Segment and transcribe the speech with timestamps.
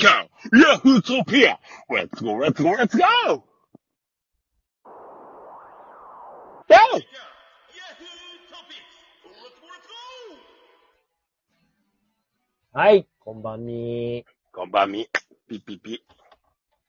[0.00, 3.44] かヤフートピア !Let's go, let's go, let's go!
[6.66, 6.76] で
[12.72, 15.08] はい、こんばんみこんばんみ。
[15.48, 16.04] ピッピッピ。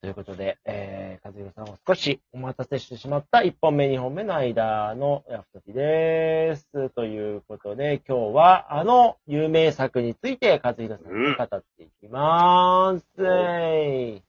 [0.02, 6.90] ということで、えー、和弘さんを少しお待たせしてしまった1本目、2本目の間のヤフトピです。
[6.96, 11.48] ということで、今日はあの有名作について和弘さんに語っ
[11.78, 14.24] ていきまーす。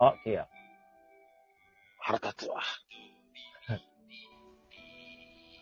[0.00, 0.46] あ、ケア。
[1.98, 2.60] 腹立つわ。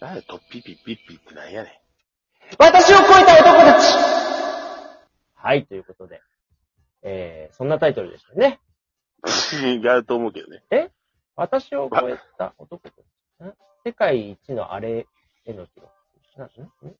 [0.01, 1.81] なんでとピッピッピッピってなんやね
[2.59, 3.95] 私を超えた男たち
[5.37, 6.21] はい、ということで。
[7.05, 8.59] えー、そんなタイトルでしたね。
[9.25, 9.83] ん。
[9.85, 10.63] 違うと思うけどね。
[11.37, 12.95] 私を超えた男たち。
[13.45, 13.53] ん
[13.85, 15.07] 世界一のあれ
[15.47, 15.89] への記録？
[16.37, 16.51] な、んん？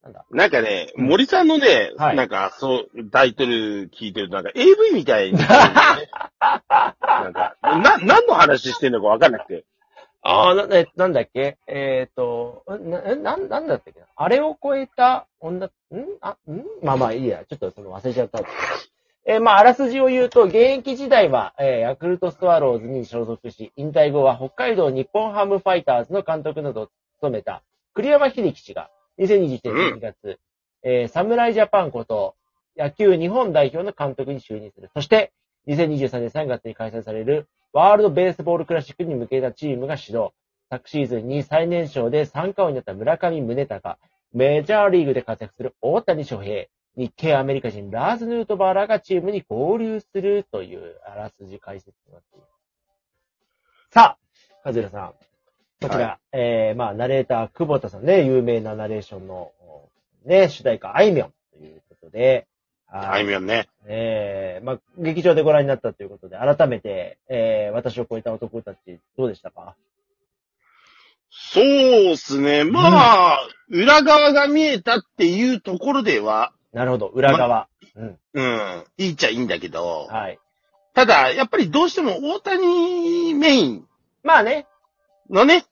[0.03, 0.25] なんだ？
[0.31, 5.49] なんかね、うん森さんのね、はいなんか、そう、タイトル聞いてると、なんか AV みたいに、なん
[7.33, 9.65] か、な、何の話してんのかわかんなくて。
[10.23, 11.59] ああ、な、えなんだっけ？
[11.67, 14.07] えっ、と、な、えなん、なんだったっけな？
[14.17, 15.71] あれを超えた女、ん？
[16.21, 16.63] あ、ん？
[16.83, 17.45] まあまあいいや。
[17.49, 18.41] ちょっとその忘れちゃった。
[19.27, 27.63] えーまあ、あらすじを言うと、現役時代は、えーヤクルトスワローズに所属し、引退後は北海道日本ハムファイターズの監督などを務めた
[27.95, 30.39] 栗山秀樹氏が、2021年2月、
[30.83, 32.35] えー侍ジャパンこと、
[32.77, 34.91] 野球日本代表の監督に就任する。
[34.93, 35.33] そして、
[35.69, 40.35] 2023年3月に開催されるワールドベースボールクラシックに向けたチームが始動。
[40.69, 43.97] 昨シーズンに最年少で三冠王になった村上宗隆、
[44.35, 46.67] メジャーリーグで活躍する大谷翔平、
[46.97, 52.51] 日系アメリカ人ラーズ・ヌートバーらがチームに合流するというあらすじ解説になっています。
[53.91, 54.19] さあ、
[54.63, 55.13] カズラさん。
[55.81, 59.53] こちら、はえー、まあ、ナレーター、久保田さんね、有名なナレーションの、
[60.25, 62.47] ね、主題歌、あいみょんということで、
[62.89, 63.69] あいみょんね。
[63.87, 69.75] えー、まあ、劇場でご覧になったということで、改めて、えー、私を超えた男たち、どうでしたか？
[71.31, 72.65] そうっすね。
[72.65, 77.69] まあ、裏側が見えたっていうところでは、なるほど、裏側。
[77.97, 78.19] うん。
[78.35, 80.39] うん、いいっちゃいいんだけど、はい。
[80.93, 83.87] ただ、やっぱりどうしても大谷メイン
[84.23, 84.67] まあね。
[85.31, 85.65] のね、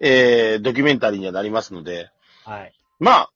[0.00, 2.10] えー、ドキュメンタリーにはなりますので、
[2.44, 2.72] はい。
[2.98, 3.30] まあ、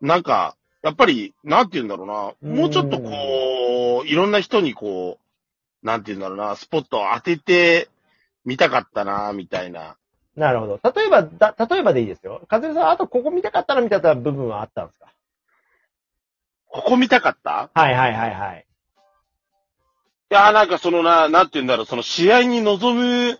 [0.00, 5.18] なんか、やっぱり、なんて言うんだろうな、うんもうちょっとこう、いろんな人にこ
[5.82, 7.88] う、なんて言うんだろうな、スポットを当てて
[8.44, 9.96] みたかったな、みたいな。
[10.36, 10.80] なるほど。
[10.94, 12.42] 例えば、だ、例えばでいいですよ。
[12.48, 15.06] かずるさん、あとここ見たかったな、みたいな部分はあったんですか？
[16.78, 17.70] ここ見たかった？
[17.74, 18.64] はいはいはいはい。
[20.30, 23.38] いやーなんかそのな、なんて言うんだろう、その試合に臨む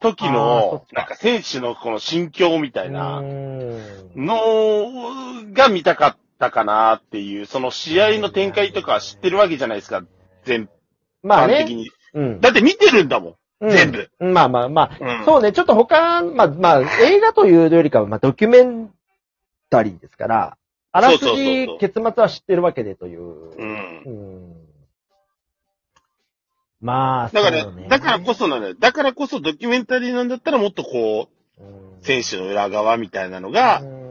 [0.00, 4.26] 時あーそっのなんか選手のこの心境みたいうなーん。
[4.26, 10.04] のが見たかったかなっていう、その試合の展開とか知ってるわけじゃないですか、
[10.44, 10.68] 全
[11.22, 11.90] まあ的に。
[12.14, 12.40] うん。
[12.40, 14.08] だって見てるんだもん、うん全部。
[14.20, 14.96] まあまあまあ。
[15.00, 18.92] うんそうね、ちょっと他、まあまあ、映画というよりかは、まあドキュメン
[19.70, 20.56] タリーですから、
[20.98, 23.22] あらすそうそうそうじそう、結末は知ってるわけでという。
[23.22, 24.02] うん。
[24.04, 24.56] うん。
[26.80, 28.74] まあ、だから、そうねだからこそなのよ。
[28.74, 34.08] だからこそドキュメンタリーなんだったらもっとこう、うん選手の裏側みたいなのがうん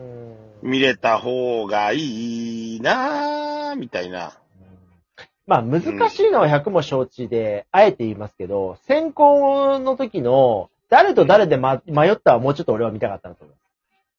[0.61, 4.33] 見れた方がいいなぁ、みたいな。
[5.45, 13.66] まあ、難しいのは100も承知で、あえて言いますけど、選考の時の、誰と誰で、ま、迷ったはもうちょっと俺は見たかったなと思います。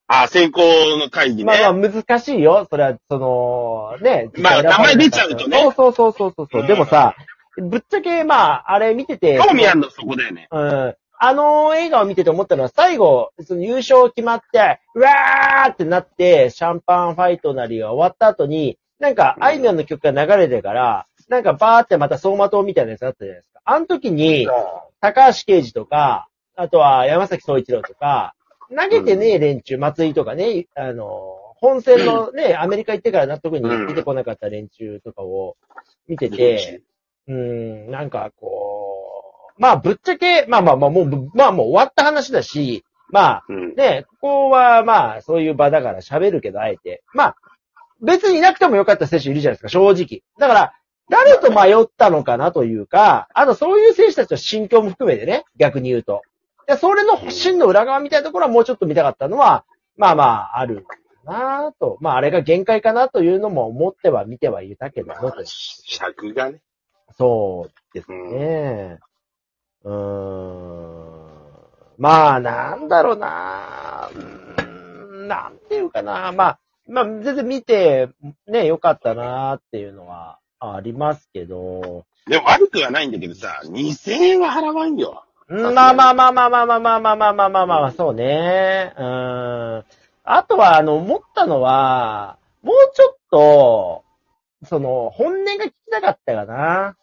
[0.09, 0.63] あ、選考
[0.99, 1.45] の会議ね。
[1.45, 2.67] まあまあ難しいよ。
[2.69, 4.31] それは、その、ね。
[4.39, 6.61] まあ名前出ちゃうとねそうそうそうそうそう。
[6.63, 7.15] うんでもさ、
[7.61, 9.39] ぶっちゃけ、まあ、あれ見てて。
[9.45, 10.49] 興味あるのそこだよね。
[10.51, 10.95] うん。
[11.21, 23.61] あの映画を見てて思ったのは、最後、その優勝決まって、うわーってなって、シャンパンファイトなりが終わった後に、なんか、あいみょんの曲が流れてから、なんかバーってまた走馬灯みたいなやつあったじゃないですか。
[23.65, 24.49] あの時に、
[25.01, 28.35] 高橋啓治とか、あとは山崎総一郎とか、
[28.75, 35.57] 投げてねえ連中、松井とかね、あの、本戦のね、アメリカ行ってから納得に出てこなかった連中とかを
[36.07, 36.83] 見てて、
[37.27, 37.35] うー
[37.89, 43.75] ん、なんかこう、まあぶっちゃけ、まあまあまあもう、まあもう終わった話だし、まあうん。
[43.75, 47.03] ね、ここはまあそういう場だから喋るけど、あえて。
[47.15, 47.37] まあ、
[48.01, 50.23] 別にいなくてもよかった選手いるじゃないですか、正直。
[50.39, 50.73] だから、
[51.11, 56.23] 誰と迷ったのかなというか、あとそういう選手たちの心境も含めてね、逆に言うと。
[56.69, 59.65] でそれの真の裏側みたいなところはもうちょっと見たかったのは、
[59.97, 61.97] まあまあ、あるかなと。
[62.01, 65.43] まああれが限界かなというのも思っては見てはいたけどもと。
[65.45, 66.61] 尺がね。
[67.17, 68.99] そうですね。
[69.83, 71.29] うーん。
[71.97, 74.11] まあ、なんだろうな。
[74.15, 74.63] うー
[75.25, 76.33] んなんていうかな。
[76.33, 78.09] まあ、まあ、全然見て、
[78.47, 85.25] ね、よかったなっていうのはありますけど、でも悪くはないんだけどさ、2000円は払わんよ。
[85.49, 88.93] うんまあまあまあまあまあまあまあまあまあまあまあまあ、そうね。
[88.99, 89.85] うん。
[90.25, 94.05] あとは、あの、思ったのは、もうちょっと、
[94.65, 96.97] その、本音が聞きたかったかな。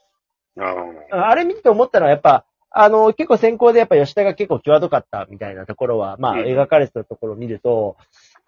[0.57, 1.24] うん。
[1.24, 7.95] あれ見て思ったのは、やっぱ、あの、結構先行でやっぱ吉田が結構際どかったみたいなところは、まあ、うん描かれてたところを見ると、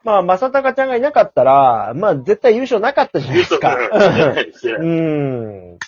[0.04, 3.76] まあ、正隆ちゃんがいなかったら、まあ、絶対優勝なかったじゃないですか。
[3.76, 5.80] うーん。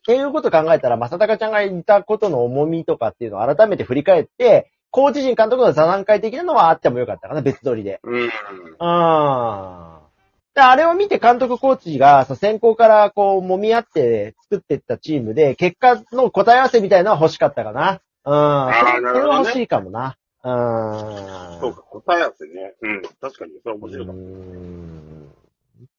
[0.00, 8.00] っていうこと考えたら、正隆ちゃんがいたことの重みとかっていうのを改めて振り返って、コーチ陣監督の座談会的なのはあってもよかったかな、別撮りで。
[8.02, 8.30] うん。
[8.78, 10.08] ああ。
[10.54, 18.00] で、あれを見て監督コーチが、そう先行からこう、揉み合って作っていったチームで、結果の答え合わせみたいなのは欲しかったかな。
[18.24, 18.34] うん。
[18.34, 20.16] あーそれなるほどねは欲しいかもな。
[20.42, 21.60] うん。
[21.60, 22.74] そうか、答え合わせね。
[22.80, 23.02] うん。
[23.20, 25.30] 確かに、それは面白かっうん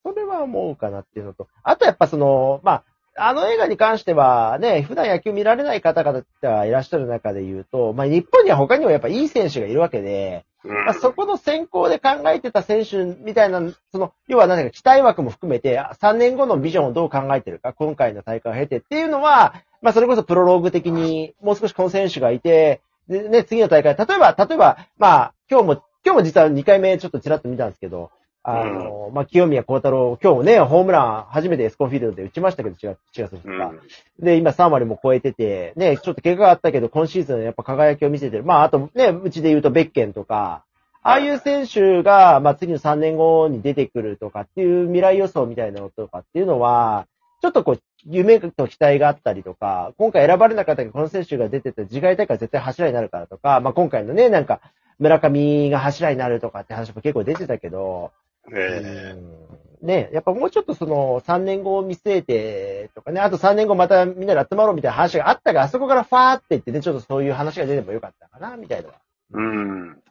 [0.03, 2.83] それは思うかなっていうのと、あとやっぱその、まあ、
[3.17, 10.67] あの映画に関してはね、普段野球見られない方々がいらっしゃる中で言うと、まあ日本には他にもやっぱいい選手がいるわけで、た。
[10.69, 13.61] まあ、そこの先行で考えてた選手みたいな、
[13.91, 25.73] その、要は何か期待枠も含めて、あ3年後のビジョンをどう考えてるか、今回の大会を経てっていうのは、まあそれこそプロローグ的に、もう少しこの選手がいて、でね、次の大会、例えば、例えば、まあ、今日も、
[26.05, 28.11] 今日も実は2回目ちょっとちらっと見たんですけど、
[28.43, 33.69] あの、まあ、清宮幸太郎、今日もね、ホームラン初めてエスコンフィールドで打ちましたけど、4月、4月2日。
[33.69, 33.79] うん。
[34.19, 38.43] で、今3割も超えてて、ね、ちょっと怪我があったけど、今シーズンやっぱ輝きを見せてる。
[38.43, 40.63] まあ、あとね、うちで言うとベッケンとか、
[41.03, 47.07] ああいう選手が、まあ次の3年後に出てくるとかっていう未来予想みたいなのとかっていうのは、
[47.41, 54.61] ちょっとこう、夢と期待があったりとか、今回選ばれなかったけど、この選手が出てて、次回大会絶対柱になるからとか、まあ今回のね、なんか、
[54.99, 58.11] 村上が柱になるとかって話も結構出てたけど、
[58.53, 59.41] えうん
[59.81, 68.89] ね、やっぱもうちょっとその3年後を見据えてとかね、あと3年後またみんなで集まろうみたいな話があったが、あそこからファーって言ってね、ちょっとそういう話が出ればよかったかな、みたいな。
[69.33, 70.03] うん。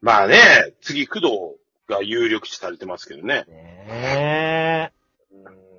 [0.00, 0.36] まあね、
[0.80, 1.28] 次、工藤
[1.88, 3.44] が有力視されてますけどね。
[3.48, 4.90] ね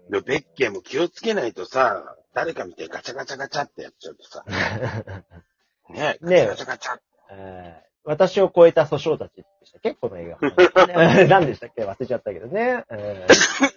[0.10, 0.12] え。
[0.12, 4.46] で、ベッケンも気をつけないとさ、誰か見てガチャガチャガチャってやっちゃうとさ、
[5.90, 7.00] ね、ガチねャガチャガチャ。
[7.32, 9.94] えー私を超えた訴訟たちでしたっけ？
[9.94, 11.26] この映画。
[11.28, 11.84] 何でしたっけ？
[11.84, 12.84] 忘れちゃったけどね。
[12.90, 13.70] えー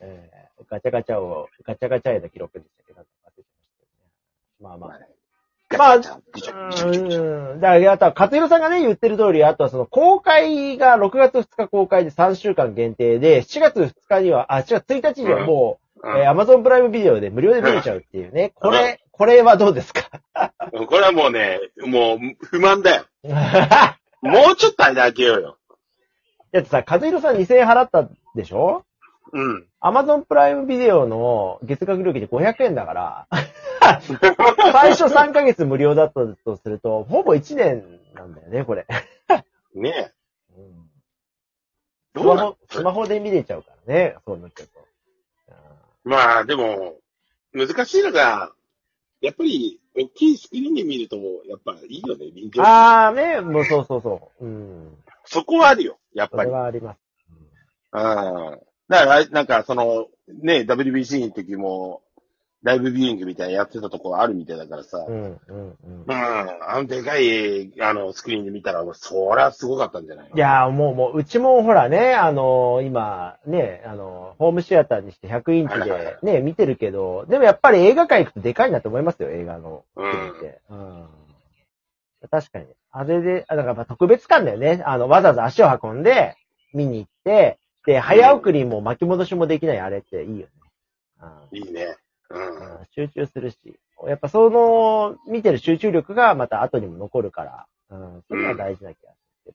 [0.00, 2.94] えーガチャガチャを、ガチャガチャへの記録でしたっけ？
[2.94, 4.08] なんか忘れちゃいましたけどね。
[4.60, 4.98] まあまあ。
[5.68, 7.60] ガチャガチャ、ビチョビチョビチョビチョうん。
[7.60, 18.52] だから、あとは、勝弘さんがね、言ってる通り、あとはその、公開が6月2日公開で3週間限定で、7月2日には、あ、7月1日にはもう、うんえー Amazon プライムビデオで無料で見れちゃうっていうね。
[18.54, 20.10] これ、これはどうですか？
[20.70, 23.04] これはもうね、もう不満だよ。
[24.22, 25.58] もうちょっと間開けようよ。
[26.52, 28.84] だってさ、和弘さん2000円払ったでしょ？
[29.32, 29.66] うん。
[29.82, 33.26] ?Amazon プライムビデオの月額料金で500円だから、
[34.72, 38.86] 最初3ヶ月無料だったとすると、ほぼ1年なんだよね、これ。
[39.74, 40.12] ねえ。
[40.56, 40.90] うん
[42.16, 44.72] スどうマホ、スマホで見れちゃうからね、そうなっちゃうと。
[46.04, 46.96] まあ、でも、
[47.52, 48.52] 難しいのが、
[49.20, 51.16] やっぱり、大きいスクリーンで見ると、
[51.48, 54.44] やっぱいいよね、臨場感ああ、ね、もうそうそうそう。
[54.44, 54.96] うん。
[55.24, 56.50] そこはあるよ、やっそれぱり。
[56.50, 56.98] はあります。
[57.92, 58.60] うん。
[58.88, 62.02] だから、なんか、その、ね、WBC の時も、
[62.66, 64.98] ライブビューイングみたいなやってたところあるみたいだからさ。
[65.08, 65.14] うん。
[65.14, 66.12] うん、うん、うん。
[66.12, 79.84] あのでかい、あの、スクリーンで見たら、そりゃすごかったんじゃないいやーもう、もう、うちもほらね、あのー今、ね、あのーホームシアターにして100インチはいはいはでね、見てるけど、でもやっぱり映画館行くとでかいなと思いますよ、映画の。
[79.94, 80.10] うん。
[80.70, 81.08] うん。
[82.28, 82.66] 確かに。
[82.90, 84.82] あれで、あだから特別感だよね。
[84.84, 86.36] あの、わざわざ足を運んで、
[86.74, 90.46] 見に行って、で、早送りも巻き戻しもできないあれっていいよね。
[91.52, 91.96] うんいいね。
[92.94, 93.58] 集中するし、
[94.06, 99.12] やっぱその、見てる集中力がまた後にも残るから、うん、それは大事な気が
[99.44, 99.54] す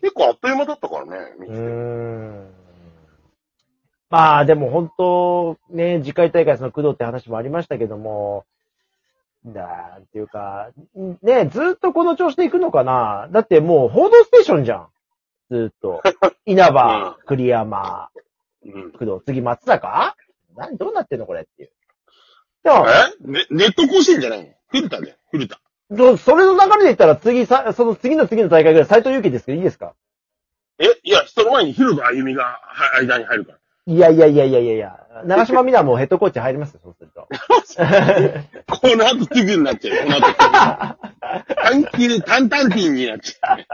[0.00, 2.50] 結構あっという間だったからね、見うーん。
[4.10, 8.44] まあでも本当、ね、次回大会その工藤って話もありましたけども、
[9.46, 10.70] だっていうか、
[11.22, 13.28] ね、ずっとこの調子で行くのかな。
[13.32, 14.88] だってもう報道ステーションじゃん。
[15.50, 16.02] ずっと。
[16.46, 18.10] 稲葉、栗山、
[18.64, 18.92] うん。
[18.92, 20.16] 工藤、次松坂？
[20.56, 21.70] 何、どうなってんのこれっていう。
[22.64, 23.30] でも、え？
[23.30, 24.48] ね、ネット甲子園じゃないの？
[24.68, 25.60] 古田で、古田。
[25.90, 29.94] どそれの流れで言ったら次さ、その次の次の大会ぐらい斎藤佑樹ですけどいいですか？
[30.78, 33.58] え、いや、その前に広田歩みがは間に入るから。
[33.84, 34.98] いやいやいやいやいやいや。
[35.24, 37.28] 長島みなもヘッドコーチ入りますよ、そうすると。
[38.72, 40.96] この後すぐになっちゃうよ、この後。
[41.62, 43.66] 短期で、タンタンティンになっちゃう。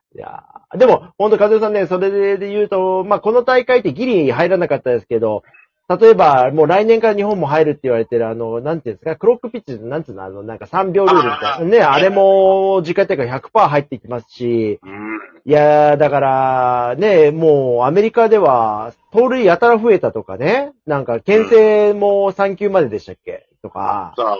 [0.16, 5.42] いやーでも、ほんと、和代さんね、それで言うと、まあ、この大会ってギリ入らなかったですけど、
[5.88, 11.64] 例えば、もう来年から日本も入るって言われてる、あの、なんていうんですか、クロックピッチ、なんていうの、あの、なんか3秒ルールみたいな。
[11.64, 15.18] ね、あれも、時間帯が100%入ってきますし、うん。
[15.44, 23.46] いやー、だから、ね、もう、アメリカでは、盗塁やたら増えたとかね、なんか、牽制も3球まででしたっけ？
[23.62, 24.36] とか、さあ、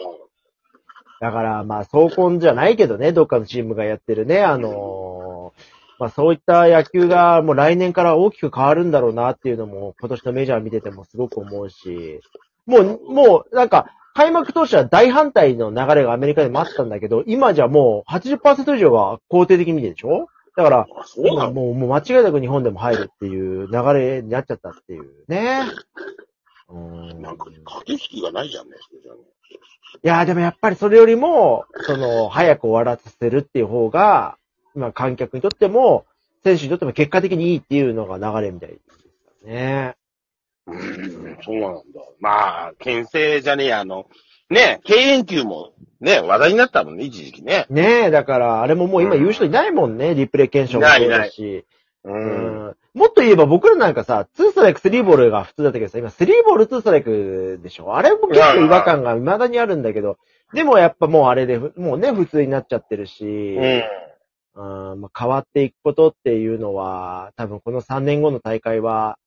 [1.20, 5.25] だから、まあ、走婚じゃないけどね、どっかのチームがやってるね、あのー
[5.98, 12.20] まあ、そういった野球がもう来年から大きく変わるんだろうなっていうのも、今年のメジャー見ててもすごく思うし、
[12.66, 20.28] もう、もう、なんか、開幕当初は大反対の流れがアメリカでもあったんだけど、今じゃもう80%以上が肯定的に見てるでしょ？
[20.56, 20.86] だから、
[21.18, 25.64] 今もう、もう間違いなく日本でも入るっていう流れになっちゃったっていうね。
[26.70, 26.78] うー
[27.14, 29.18] んなんか、駆け引きがないじゃんね、それじゃね。
[30.02, 34.38] いやーでもやっぱりそれよりも、その、早く終わらせるっていう方が、
[34.76, 36.06] まあ観客にとっても、
[36.44, 38.76] 選手にとっても結果的にいいっていうのが流れみたいで
[39.40, 39.96] すね。
[40.66, 41.82] うん、そうなんだ。
[42.20, 44.06] まあ、牽制じゃねえや、あの、
[44.50, 47.66] ね、敬遠球も、ね、話題になったもんね、一時期ね。
[47.70, 51.64] ねえ、だから、あれももう今言う人いないもんね、リプレイ検証もそうだし。
[52.04, 52.10] う。
[52.10, 60.16] うんんもっと言えば僕らなんかさ、2ストライク3ボールが普通だったけどさ、今3ボール2ストライクでしょあれも結構違和感が未だにあるんだけど、
[60.54, 63.82] でもやっぱもうあれで、もうね、普通になっちゃってるし、うん。
[64.56, 69.18] うんまあ、変わっていくことっていうのは、多分この3年後の大会は、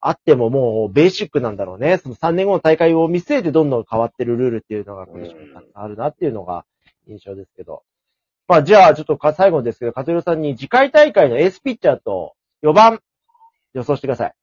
[0.00, 1.98] あってももうベーシックなんだろうね。
[1.98, 5.06] その3年後の大会を見据えてどんどん変わってるルールっていうのが
[5.74, 6.64] あるなっていうのが
[7.06, 7.84] 印象ですけど。
[8.48, 12.34] まあじゃあちょっとか最後ですけど、カトルさんに次回大会のエースピッチャーと
[12.64, 13.00] 4番
[13.74, 14.34] 予想してください。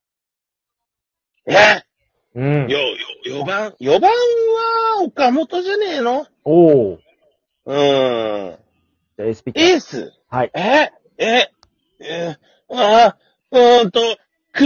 [1.48, 1.82] え？
[2.34, 2.68] うん。
[2.70, 6.26] よ、よ、4番 ?4 番は岡本じゃねえの？
[6.44, 6.98] おー。
[7.66, 8.56] うん。
[9.20, 9.70] エースピッチャー。
[9.70, 10.12] エース？
[10.28, 10.50] はい。
[10.54, 10.90] え？
[11.18, 11.50] え？
[12.00, 12.36] え？
[12.70, 13.18] ああ、
[13.50, 14.00] うーんと、